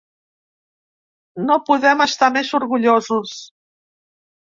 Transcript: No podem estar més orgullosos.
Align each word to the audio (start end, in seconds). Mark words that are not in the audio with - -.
No 1.51 1.59
podem 1.69 2.03
estar 2.09 2.33
més 2.39 2.53
orgullosos. 2.63 3.39